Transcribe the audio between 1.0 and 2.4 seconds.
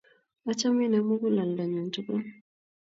muguleldo nyun tugul